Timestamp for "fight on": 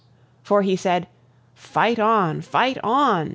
1.53-2.41, 2.41-3.29